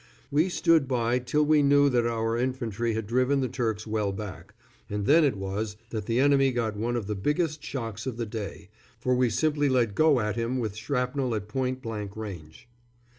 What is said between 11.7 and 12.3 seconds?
blank